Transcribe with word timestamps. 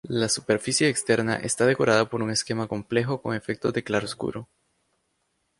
La 0.09 0.27
superficie 0.29 0.89
externa 0.89 1.35
está 1.35 1.67
decorada 1.67 2.09
por 2.09 2.23
un 2.23 2.31
esquema 2.31 2.67
complejo 2.67 3.21
con 3.21 3.35
efectos 3.35 3.71
de 3.71 3.83
claroscuro. 3.83 4.49